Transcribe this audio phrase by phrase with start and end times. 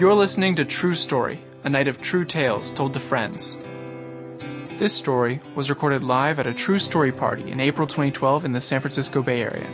[0.00, 3.58] You're listening to True Story, a night of true tales told to friends.
[4.78, 8.62] This story was recorded live at a True Story party in April 2012 in the
[8.62, 9.68] San Francisco Bay Area.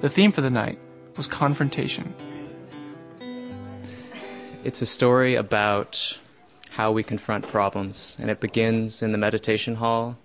[0.00, 0.80] The theme for the night
[1.16, 2.12] was confrontation.
[4.64, 6.18] It's a story about
[6.70, 10.18] how we confront problems, and it begins in the meditation hall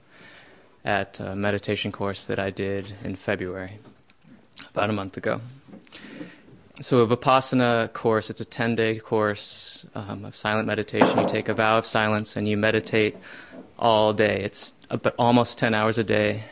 [0.83, 3.77] at a meditation course that I did in February,
[4.71, 5.39] about a month ago.
[6.81, 11.17] So, a Vipassana course, it's a 10 day course um, of silent meditation.
[11.17, 13.15] You take a vow of silence and you meditate
[13.79, 14.41] all day.
[14.43, 16.43] It's about almost 10 hours a day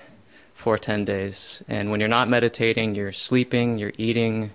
[0.54, 1.62] for 10 days.
[1.68, 4.52] And when you're not meditating, you're sleeping, you're eating,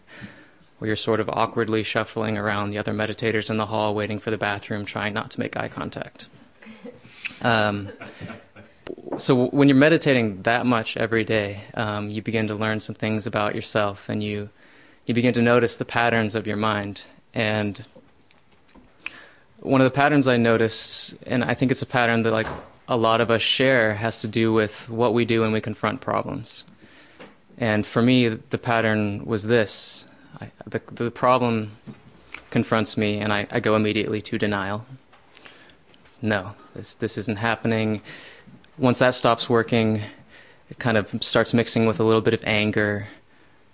[0.80, 4.30] or you're sort of awkwardly shuffling around the other meditators in the hall, waiting for
[4.30, 6.28] the bathroom, trying not to make eye contact.
[7.42, 7.90] Um,
[9.18, 13.26] so when you're meditating that much every day, um, you begin to learn some things
[13.26, 14.48] about yourself, and you
[15.08, 17.02] you begin to notice the patterns of your mind.
[17.32, 17.84] And
[19.60, 22.46] one of the patterns I notice, and I think it's a pattern that like
[22.86, 26.02] a lot of us share, has to do with what we do when we confront
[26.02, 26.64] problems.
[27.56, 30.06] And for me, the pattern was this:
[30.40, 31.72] I, the the problem
[32.50, 34.84] confronts me, and I, I go immediately to denial.
[36.20, 38.02] No, this this isn't happening.
[38.76, 40.02] Once that stops working,
[40.68, 43.08] it kind of starts mixing with a little bit of anger,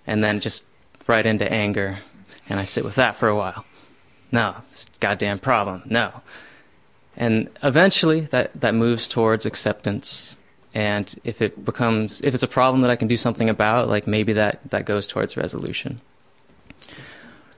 [0.06, 0.64] and then just
[1.06, 2.00] right into anger,
[2.48, 3.64] and I sit with that for a while.
[4.32, 5.82] No, it's a goddamn problem.
[5.86, 6.12] No.
[7.16, 10.36] And eventually that, that moves towards acceptance.
[10.74, 14.08] And if it becomes, if it's a problem that I can do something about, like
[14.08, 16.00] maybe that, that goes towards resolution.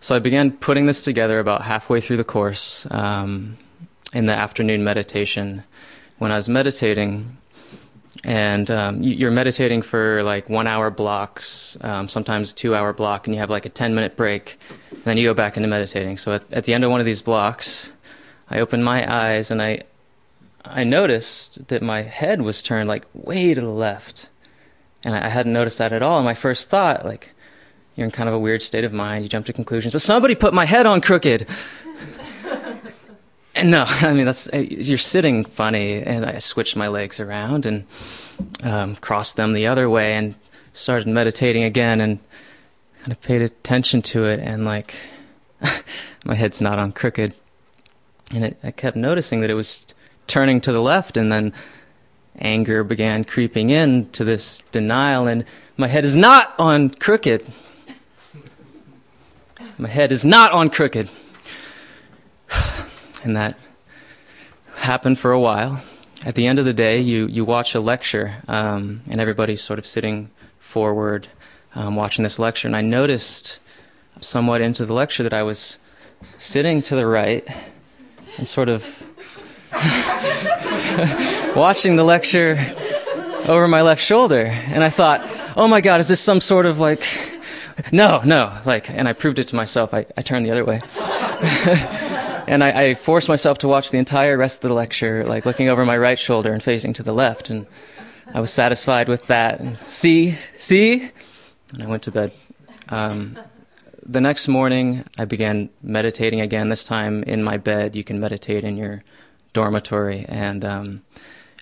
[0.00, 3.56] So I began putting this together about halfway through the course um,
[4.12, 5.64] in the afternoon meditation.
[6.18, 7.38] When I was meditating,
[8.26, 13.34] and um, you're meditating for like one hour blocks, um, sometimes two hour block, and
[13.36, 14.58] you have like a 10 minute break,
[14.90, 16.18] and then you go back into meditating.
[16.18, 17.92] So at, at the end of one of these blocks,
[18.50, 19.82] I opened my eyes and I,
[20.64, 24.28] I noticed that my head was turned like way to the left.
[25.04, 26.18] And I, I hadn't noticed that at all.
[26.18, 27.30] And my first thought, like,
[27.94, 30.34] you're in kind of a weird state of mind, you jump to conclusions, but somebody
[30.34, 31.46] put my head on crooked.
[33.64, 37.86] No, I mean that's uh, you're sitting funny, and I switched my legs around and
[38.62, 40.34] um, crossed them the other way, and
[40.72, 42.18] started meditating again, and
[43.00, 44.94] kind of paid attention to it, and like
[46.24, 47.34] my head's not on crooked,
[48.34, 49.86] and it, I kept noticing that it was
[50.26, 51.52] turning to the left, and then
[52.38, 55.44] anger began creeping in to this denial, and
[55.76, 57.46] my head is not on crooked.
[59.78, 61.08] My head is not on crooked
[63.26, 63.58] and that
[64.76, 65.82] happened for a while.
[66.24, 69.80] At the end of the day, you, you watch a lecture, um, and everybody's sort
[69.80, 71.26] of sitting forward
[71.74, 72.68] um, watching this lecture.
[72.68, 73.58] And I noticed
[74.20, 75.78] somewhat into the lecture that I was
[76.38, 77.46] sitting to the right
[78.38, 78.84] and sort of
[81.56, 82.56] watching the lecture
[83.44, 84.46] over my left shoulder.
[84.46, 87.04] And I thought, oh my God, is this some sort of like,
[87.90, 89.92] no, no, like, and I proved it to myself.
[89.92, 90.80] I, I turned the other way.
[92.46, 95.68] and I, I, forced myself to watch the entire rest of the lecture, like looking
[95.68, 97.66] over my right shoulder and facing to the left, and
[98.32, 99.60] I was satisfied with that.
[99.60, 101.10] And see, see,
[101.72, 102.32] and I went to bed.
[102.88, 103.38] Um,
[104.04, 106.68] the next morning, I began meditating again.
[106.68, 107.96] This time in my bed.
[107.96, 109.02] You can meditate in your
[109.52, 111.02] dormitory, and um,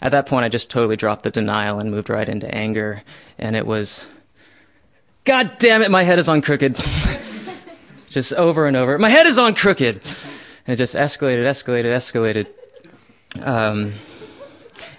[0.02, 3.02] at that point, I just totally dropped the denial and moved right into anger,
[3.38, 4.06] and it was.
[5.24, 6.76] God damn it, my head is on crooked.
[8.10, 8.98] just over and over.
[8.98, 10.02] My head is on crooked
[10.66, 12.46] and it just escalated, escalated, escalated.
[13.40, 13.94] Um,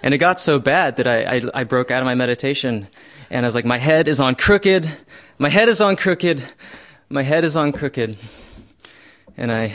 [0.02, 2.88] and it got so bad that I, I, I broke out of my meditation
[3.30, 4.90] and I was like, my head is on crooked,
[5.38, 6.44] my head is on crooked,
[7.08, 8.16] my head is on crooked.
[9.36, 9.72] And I,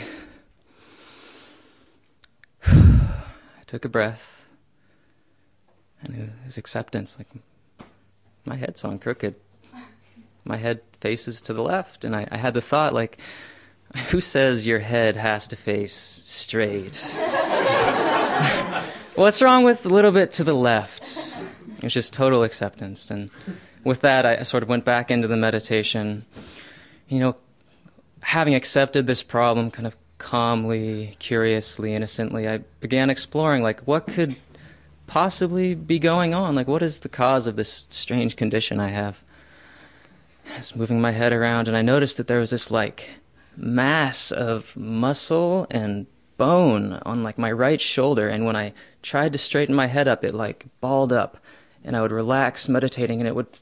[2.66, 4.48] I took a breath
[6.04, 7.18] and it was acceptance.
[7.18, 7.28] Like,
[8.46, 9.36] my head's on crooked.
[10.44, 12.04] My head faces to the left.
[12.04, 13.20] And I, I had the thought, like,
[14.10, 16.96] who says your head has to face straight?
[19.16, 21.18] What's wrong with a little bit to the left?
[21.84, 23.12] It's just total acceptance.
[23.12, 23.30] And
[23.84, 26.26] with that, I sort of went back into the meditation.
[27.08, 27.36] You know,
[28.22, 34.36] having accepted this problem kind of calmly, curiously, innocently, I began exploring like what could
[35.08, 36.56] possibly be going on?
[36.56, 39.22] Like, what is the cause of this strange condition I have?
[40.54, 43.10] I was moving my head around and I noticed that there was this like
[43.56, 46.08] mass of muscle and
[46.38, 50.24] bone on like my right shoulder and when I tried to straighten my head up
[50.24, 51.38] it like balled up
[51.84, 53.60] and I would relax meditating and it would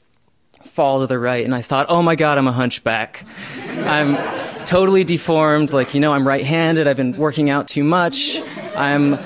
[0.64, 3.24] fall to the right, and I thought, oh my God, I'm a hunchback.
[3.80, 4.16] I'm
[4.64, 5.72] totally deformed.
[5.72, 6.86] Like, you know, I'm right handed.
[6.86, 8.40] I've been working out too much.
[8.76, 9.18] I'm.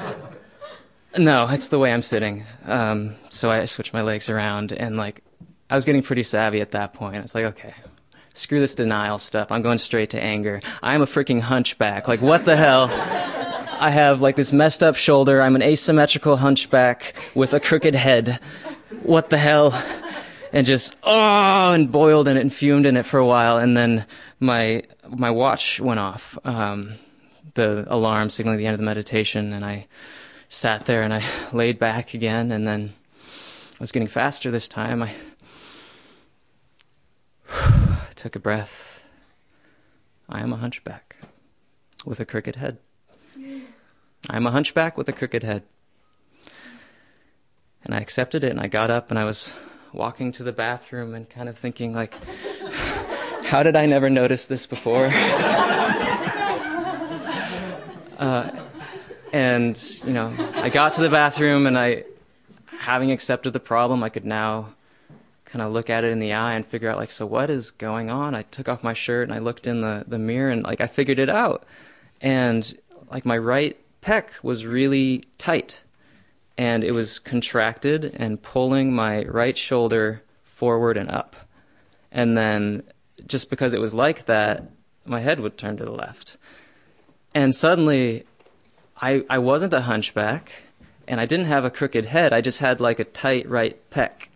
[1.16, 2.44] No, it's the way I'm sitting.
[2.64, 5.22] Um, so I switched my legs around, and like,
[5.70, 7.16] I was getting pretty savvy at that point.
[7.18, 7.74] It's like, okay,
[8.34, 9.50] screw this denial stuff.
[9.50, 10.60] I'm going straight to anger.
[10.82, 12.06] I'm a freaking hunchback.
[12.06, 12.90] Like, what the hell?
[13.80, 15.40] I have like this messed up shoulder.
[15.40, 18.40] I'm an asymmetrical hunchback with a crooked head.
[19.02, 19.72] What the hell?
[20.52, 23.76] And just oh, and boiled in it and fumed in it for a while, and
[23.76, 24.06] then
[24.38, 26.38] my my watch went off.
[26.44, 26.94] Um,
[27.54, 29.86] the alarm signaling the end of the meditation, and I
[30.48, 31.22] sat there and I
[31.52, 32.92] laid back again, and then
[33.26, 35.02] I was getting faster this time.
[35.02, 35.12] I
[38.24, 39.02] took a breath.
[40.30, 41.16] I am a hunchback
[42.06, 42.78] with a crooked head.
[43.36, 45.64] I am a hunchback with a crooked head.
[47.84, 49.52] And I accepted it and I got up and I was
[49.92, 52.14] walking to the bathroom and kind of thinking like
[53.44, 55.04] how did I never notice this before?
[58.18, 58.50] uh,
[59.34, 62.04] and you know, I got to the bathroom and I
[62.78, 64.70] having accepted the problem, I could now
[65.54, 67.70] kind of look at it in the eye and figure out like so what is
[67.70, 68.34] going on?
[68.34, 70.88] I took off my shirt and i looked in the, the mirror and like i
[70.88, 71.62] figured it out.
[72.20, 72.76] And
[73.08, 75.84] like my right pec was really tight.
[76.58, 81.36] And it was contracted and pulling my right shoulder forward and up.
[82.10, 82.82] And then
[83.24, 84.64] just because it was like that
[85.04, 86.36] my head would turn to the left.
[87.32, 88.24] And suddenly
[89.00, 90.50] i i wasn't a hunchback
[91.06, 92.32] and i didn't have a crooked head.
[92.32, 94.30] I just had like a tight right pec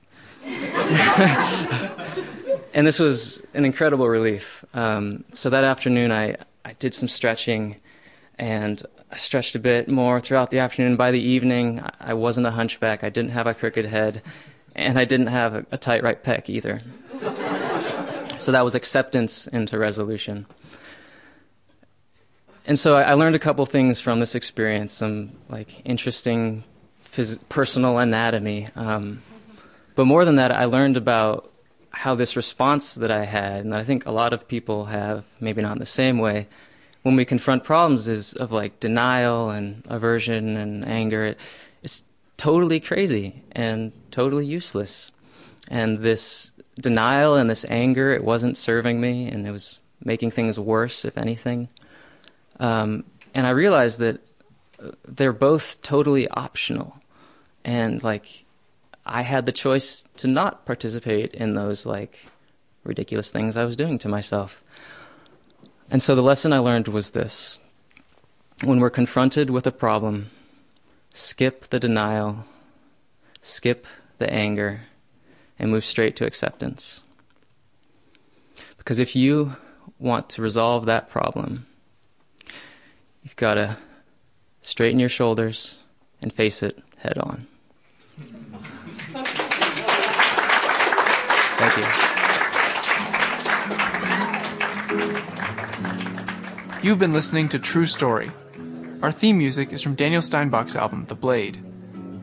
[2.74, 4.64] and this was an incredible relief.
[4.74, 7.76] Um, so that afternoon, I, I did some stretching
[8.38, 10.96] and I stretched a bit more throughout the afternoon.
[10.96, 14.22] By the evening, I wasn't a hunchback, I didn't have a crooked head,
[14.74, 16.82] and I didn't have a, a tight right pec either.
[18.38, 20.46] so that was acceptance into resolution.
[22.66, 26.64] And so I, learned a couple things from this experience, some like interesting
[27.02, 28.66] phys- personal anatomy.
[28.76, 29.22] Um,
[29.98, 31.50] but more than that, I learned about
[31.90, 35.60] how this response that I had, and I think a lot of people have, maybe
[35.60, 36.46] not in the same way,
[37.02, 41.24] when we confront problems is of like denial and aversion and anger.
[41.24, 41.40] It,
[41.82, 42.04] it's
[42.36, 45.10] totally crazy and totally useless.
[45.66, 50.60] And this denial and this anger, it wasn't serving me, and it was making things
[50.60, 51.70] worse, if anything.
[52.60, 53.02] Um,
[53.34, 54.20] and I realized that
[55.08, 56.94] they're both totally optional.
[57.64, 58.44] And like,
[59.10, 62.26] I had the choice to not participate in those like
[62.84, 64.62] ridiculous things I was doing to myself.
[65.90, 67.58] And so the lesson I learned was this
[68.64, 70.30] when we're confronted with a problem,
[71.14, 72.44] skip the denial,
[73.40, 73.86] skip
[74.18, 74.82] the anger,
[75.58, 77.00] and move straight to acceptance.
[78.76, 79.56] Because if you
[79.98, 81.66] want to resolve that problem,
[83.22, 83.78] you've got to
[84.60, 85.78] straighten your shoulders
[86.20, 87.46] and face it head on.
[96.80, 98.30] You've been listening to True Story.
[99.02, 101.58] Our theme music is from Daniel Steinbach's album, The Blade.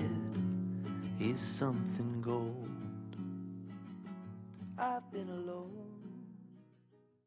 [1.20, 2.70] is something gold.
[4.78, 5.89] I've been alone.